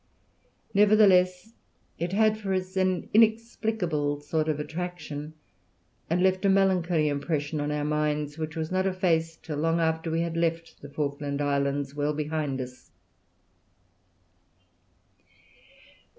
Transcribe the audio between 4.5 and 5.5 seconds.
attraction